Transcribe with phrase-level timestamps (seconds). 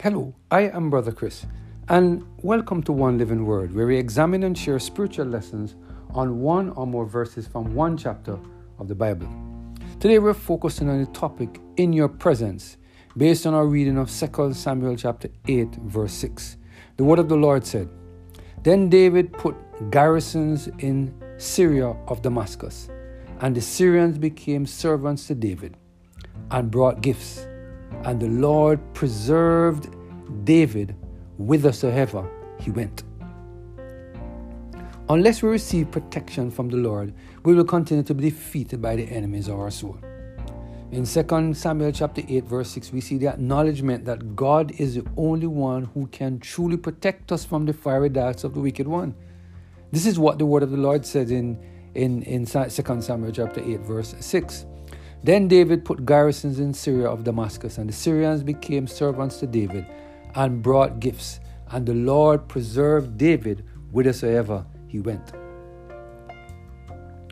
[0.00, 1.44] Hello, I am Brother Chris,
[1.88, 5.74] and welcome to One Living Word, where we examine and share spiritual lessons
[6.10, 8.38] on one or more verses from one chapter
[8.78, 9.26] of the Bible.
[9.98, 12.76] Today we're focusing on the topic in your presence,
[13.16, 16.58] based on our reading of 2 Samuel chapter 8, verse 6.
[16.96, 17.88] The word of the Lord said,
[18.62, 19.56] Then David put
[19.90, 22.88] garrisons in Syria of Damascus,
[23.40, 25.76] and the Syrians became servants to David
[26.52, 27.48] and brought gifts.
[28.04, 29.88] And the Lord preserved
[30.44, 30.94] David
[31.38, 32.28] whithersoever
[32.60, 33.04] he went.
[35.10, 39.04] Unless we receive protection from the Lord, we will continue to be defeated by the
[39.04, 39.98] enemies of our soul.
[40.90, 45.06] In 2 Samuel chapter 8 verse 6 we see the acknowledgement that God is the
[45.18, 49.14] only one who can truly protect us from the fiery darts of the wicked one.
[49.92, 51.58] This is what the word of the Lord says in
[51.94, 54.64] in in 2 Samuel chapter 8 verse 6.
[55.22, 59.86] Then David put garrisons in Syria of Damascus, and the Syrians became servants to David
[60.34, 61.40] and brought gifts.
[61.70, 65.32] And the Lord preserved David whithersoever he went.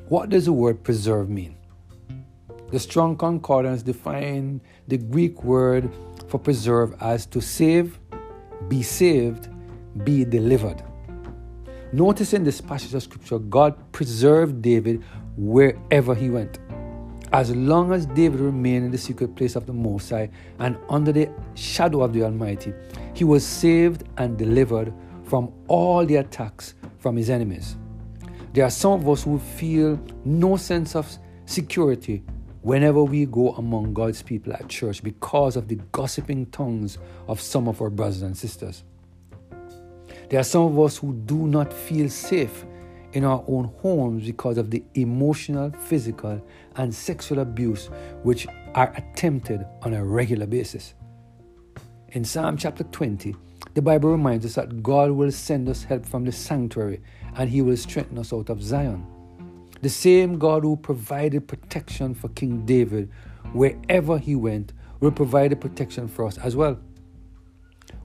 [0.08, 1.56] What does the word preserve mean?
[2.70, 5.90] The Strong Concordance define the Greek word
[6.28, 7.98] for preserve as to save,
[8.68, 9.48] be saved,
[10.04, 10.82] be delivered.
[11.92, 15.04] Notice in this passage of scripture, God preserved David
[15.36, 16.58] wherever he went.
[17.32, 21.12] As long as David remained in the secret place of the Most High and under
[21.12, 22.72] the shadow of the Almighty,
[23.14, 24.92] he was saved and delivered
[25.24, 27.76] from all the attacks from his enemies.
[28.52, 31.06] There are some of us who feel no sense of
[31.46, 32.22] security
[32.62, 37.68] whenever we go among God's people at church because of the gossiping tongues of some
[37.68, 38.82] of our brothers and sisters.
[40.30, 42.64] There are some of us who do not feel safe
[43.16, 46.38] in our own homes because of the emotional, physical,
[46.76, 47.88] and sexual abuse
[48.24, 50.92] which are attempted on a regular basis.
[52.08, 53.34] In Psalm chapter 20,
[53.72, 57.00] the Bible reminds us that God will send us help from the sanctuary
[57.36, 59.06] and he will strengthen us out of Zion.
[59.80, 63.10] The same God who provided protection for King David
[63.54, 66.78] wherever he went will provide protection for us as well.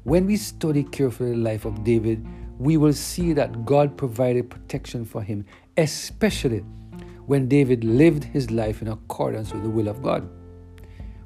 [0.04, 2.26] When we study carefully the life of David,
[2.62, 5.46] we will see that God provided protection for him,
[5.78, 6.60] especially
[7.26, 10.30] when David lived his life in accordance with the will of God.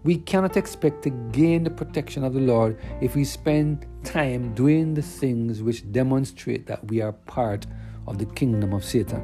[0.06, 4.94] We cannot expect to gain the protection of the Lord if we spend time doing
[4.94, 7.66] the things which demonstrate that we are part
[8.08, 9.22] of the kingdom of Satan.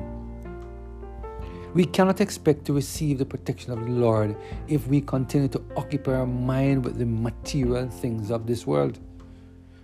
[1.74, 4.36] We cannot expect to receive the protection of the Lord
[4.68, 9.00] if we continue to occupy our mind with the material things of this world.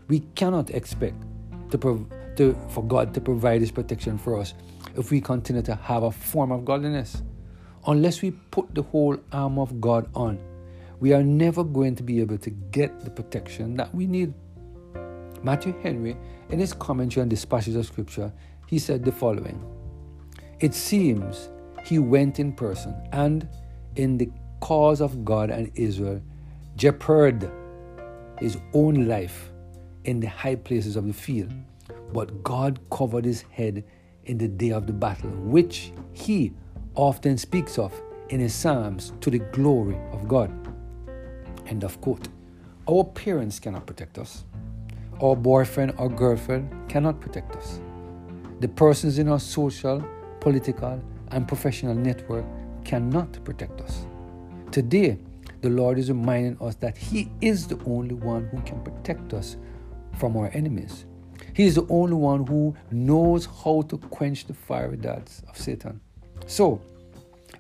[0.10, 1.24] We cannot expect
[1.72, 4.54] to, prov- to, for God to provide His protection for us
[4.96, 7.22] if we continue to have a form of godliness.
[7.86, 10.40] Unless we put the whole arm of God on,
[11.00, 14.34] we are never going to be able to get the protection that we need.
[15.44, 16.18] Matthew Henry,
[16.50, 18.34] in his commentary on this passage of Scripture,
[18.66, 19.64] he said the following
[20.60, 21.50] It seems
[21.86, 23.48] he went in person and,
[23.96, 24.30] in the
[24.60, 26.22] cause of God and Israel,
[26.76, 27.52] jeoparded
[28.40, 29.52] his own life
[30.08, 31.52] in the high places of the field.
[32.14, 33.84] But God covered his head
[34.26, 36.54] in the day of the battle, which he
[36.96, 37.94] often speaks of
[38.30, 40.50] in his Psalms to the glory of God.
[41.68, 42.30] End of quote.
[42.90, 44.46] Our parents cannot protect us.
[45.22, 47.82] Our boyfriend or girlfriend cannot protect us.
[48.62, 50.04] The persons in our social,
[50.40, 51.02] political,
[51.32, 52.46] and professional network
[52.86, 54.06] cannot protect us.
[54.72, 55.18] Today,
[55.62, 59.58] the Lord is reminding us that He is the only one who can protect us
[60.18, 61.06] from our enemies.
[61.54, 66.00] He is the only one who knows how to quench the fiery darts of Satan.
[66.46, 66.82] So,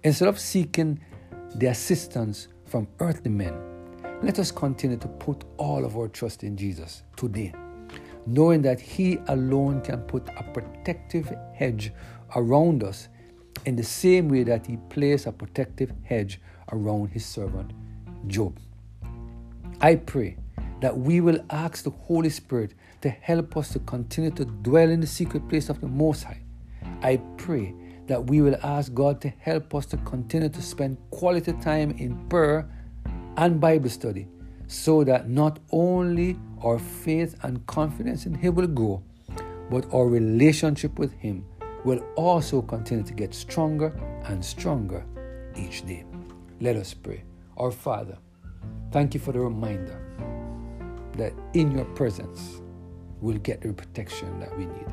[0.03, 0.99] instead of seeking
[1.55, 3.53] the assistance from earthly men,
[4.21, 7.53] let us continue to put all of our trust in Jesus today,
[8.25, 11.91] knowing that He alone can put a protective hedge
[12.35, 13.09] around us
[13.65, 16.39] in the same way that He placed a protective hedge
[16.71, 17.73] around His servant
[18.27, 18.59] Job.
[19.81, 20.37] I pray
[20.81, 25.01] that we will ask the Holy Spirit to help us to continue to dwell in
[25.01, 26.41] the secret place of the Most High.
[27.01, 27.73] I pray
[28.07, 32.27] that we will ask God to help us to continue to spend quality time in
[32.29, 32.69] prayer
[33.37, 34.27] and Bible study
[34.67, 39.03] so that not only our faith and confidence in Him will grow,
[39.69, 41.45] but our relationship with Him
[41.83, 45.05] will also continue to get stronger and stronger
[45.55, 46.05] each day.
[46.59, 47.23] Let us pray.
[47.57, 48.17] Our Father,
[48.91, 50.36] thank you for the reminder
[51.17, 52.61] that in your presence
[53.21, 54.87] we'll get the protection that we need.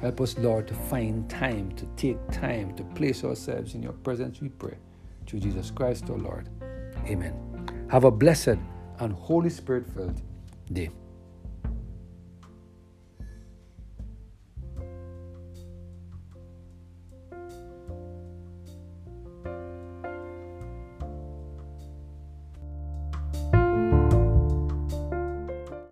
[0.00, 4.40] Help us, Lord, to find time, to take time, to place ourselves in your presence,
[4.40, 4.76] we pray.
[5.26, 6.48] Through Jesus Christ, our Lord.
[7.06, 7.34] Amen.
[7.90, 8.58] Have a blessed
[9.00, 10.20] and Holy Spirit filled
[10.72, 10.90] day.